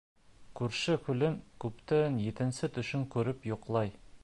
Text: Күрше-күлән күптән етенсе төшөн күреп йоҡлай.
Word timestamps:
Күрше-күлән 0.59 1.35
күптән 1.65 2.17
етенсе 2.23 2.71
төшөн 2.79 3.07
күреп 3.17 3.49
йоҡлай. 3.53 3.97